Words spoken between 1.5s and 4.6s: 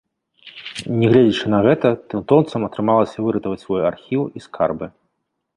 на гэта, тэўтонцам атрымалася выратаваць свой архіў і